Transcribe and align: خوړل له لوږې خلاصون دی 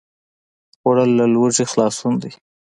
خوړل 0.79 1.09
له 1.19 1.25
لوږې 1.33 1.65
خلاصون 1.71 2.13
دی 2.21 2.31